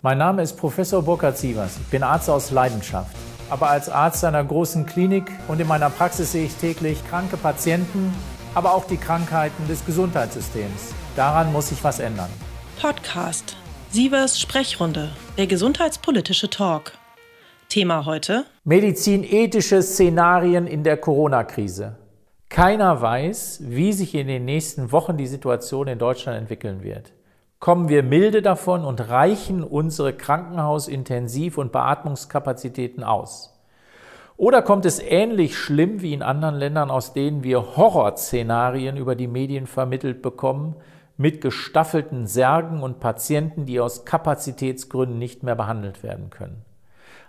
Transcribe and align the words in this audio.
Mein 0.00 0.18
Name 0.18 0.42
ist 0.42 0.56
Professor 0.56 1.02
Burkhard 1.02 1.36
Sievers. 1.36 1.76
Ich 1.76 1.88
bin 1.88 2.04
Arzt 2.04 2.30
aus 2.30 2.52
Leidenschaft. 2.52 3.16
Aber 3.50 3.68
als 3.68 3.88
Arzt 3.88 4.24
einer 4.24 4.44
großen 4.44 4.86
Klinik 4.86 5.28
und 5.48 5.60
in 5.60 5.66
meiner 5.66 5.90
Praxis 5.90 6.30
sehe 6.30 6.44
ich 6.44 6.54
täglich 6.54 7.04
kranke 7.08 7.36
Patienten, 7.36 8.14
aber 8.54 8.74
auch 8.74 8.84
die 8.84 8.96
Krankheiten 8.96 9.66
des 9.66 9.84
Gesundheitssystems. 9.84 10.94
Daran 11.16 11.52
muss 11.52 11.70
sich 11.70 11.82
was 11.82 11.98
ändern. 11.98 12.30
Podcast 12.80 13.56
Sievers 13.90 14.38
Sprechrunde, 14.38 15.10
der 15.36 15.48
gesundheitspolitische 15.48 16.48
Talk. 16.48 16.92
Thema 17.68 18.06
heute: 18.06 18.44
Medizinethische 18.62 19.82
Szenarien 19.82 20.68
in 20.68 20.84
der 20.84 20.98
Corona-Krise. 20.98 21.96
Keiner 22.48 23.02
weiß, 23.02 23.62
wie 23.64 23.92
sich 23.92 24.14
in 24.14 24.28
den 24.28 24.44
nächsten 24.44 24.92
Wochen 24.92 25.16
die 25.16 25.26
Situation 25.26 25.88
in 25.88 25.98
Deutschland 25.98 26.38
entwickeln 26.38 26.84
wird. 26.84 27.12
Kommen 27.60 27.88
wir 27.88 28.04
milde 28.04 28.40
davon 28.40 28.84
und 28.84 29.08
reichen 29.08 29.64
unsere 29.64 30.12
Krankenhausintensiv- 30.12 31.58
und 31.58 31.72
Beatmungskapazitäten 31.72 33.02
aus? 33.02 33.58
Oder 34.36 34.62
kommt 34.62 34.86
es 34.86 35.00
ähnlich 35.00 35.58
schlimm 35.58 36.00
wie 36.00 36.14
in 36.14 36.22
anderen 36.22 36.54
Ländern, 36.54 36.88
aus 36.88 37.14
denen 37.14 37.42
wir 37.42 37.76
Horrorszenarien 37.76 38.96
über 38.96 39.16
die 39.16 39.26
Medien 39.26 39.66
vermittelt 39.66 40.22
bekommen, 40.22 40.76
mit 41.16 41.40
gestaffelten 41.40 42.28
Särgen 42.28 42.80
und 42.80 43.00
Patienten, 43.00 43.66
die 43.66 43.80
aus 43.80 44.04
Kapazitätsgründen 44.04 45.18
nicht 45.18 45.42
mehr 45.42 45.56
behandelt 45.56 46.04
werden 46.04 46.30
können? 46.30 46.64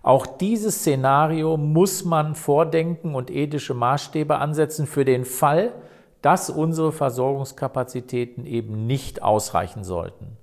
Auch 0.03 0.27
dieses 0.27 0.75
Szenario 0.75 1.57
muss 1.57 2.05
man 2.05 2.35
vordenken 2.35 3.15
und 3.15 3.31
ethische 3.31 3.73
Maßstäbe 3.73 4.37
ansetzen 4.37 4.85
für 4.85 5.05
den 5.05 5.25
Fall, 5.25 5.73
dass 6.21 6.49
unsere 6.49 6.91
Versorgungskapazitäten 6.91 8.45
eben 8.45 8.85
nicht 8.85 9.21
ausreichen 9.21 9.83
sollten. 9.83 10.37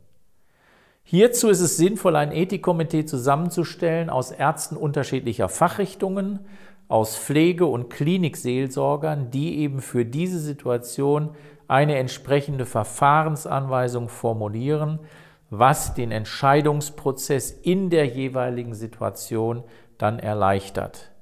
Hierzu 1.02 1.48
ist 1.48 1.60
es 1.60 1.76
sinnvoll, 1.76 2.16
ein 2.16 2.32
Ethikkomitee 2.32 3.04
zusammenzustellen 3.04 4.10
aus 4.10 4.32
Ärzten 4.32 4.76
unterschiedlicher 4.76 5.48
Fachrichtungen, 5.48 6.40
aus 6.88 7.16
Pflege- 7.16 7.66
und 7.66 7.90
Klinikseelsorgern, 7.90 9.30
die 9.30 9.58
eben 9.58 9.80
für 9.80 10.04
diese 10.04 10.38
Situation 10.38 11.30
eine 11.68 11.96
entsprechende 11.96 12.64
Verfahrensanweisung 12.64 14.08
formulieren, 14.08 15.00
was 15.50 15.94
den 15.94 16.10
Entscheidungsprozess 16.10 17.50
in 17.50 17.90
der 17.90 18.06
jeweiligen 18.06 18.74
Situation 18.74 19.62
dann 19.98 20.18
erleichtert. 20.18 21.12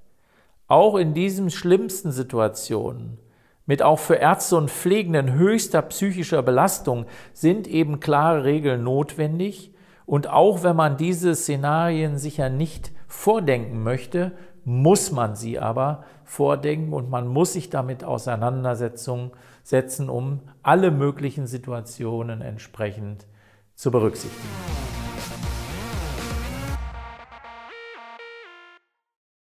Auch 0.67 0.97
in 0.97 1.15
diesen 1.15 1.51
schlimmsten 1.51 2.11
Situationen, 2.11 3.19
mit 3.67 3.83
auch 3.83 3.99
für 3.99 4.17
Ärzte 4.17 4.57
und 4.57 4.71
Pflegenden 4.71 5.33
höchster 5.35 5.83
psychischer 5.83 6.43
Belastung, 6.43 7.07
sind 7.33 7.67
eben 7.67 8.01
klare 8.01 8.45
Regeln 8.45 8.85
notwendig. 8.85 9.73
Und 10.07 10.29
auch 10.29 10.63
wenn 10.63 10.77
man 10.77 10.97
diese 10.97 11.35
Szenarien 11.35 12.19
sicher 12.19 12.51
nicht 12.51 12.93
vordenken 13.09 13.83
möchte, 13.83 14.33
muss 14.65 15.13
man 15.13 15.35
sie 15.35 15.59
aber 15.59 16.05
vordenken 16.25 16.93
und 16.93 17.11
man 17.11 17.27
muss 17.27 17.53
sich 17.53 17.71
damit 17.71 18.05
auseinandersetzen, 18.05 19.31
um 20.09 20.41
alle 20.63 20.91
möglichen 20.91 21.47
Situationen 21.47 22.41
entsprechend 22.41 23.27
zu 23.75 23.91
berücksichtigen. 23.91 24.84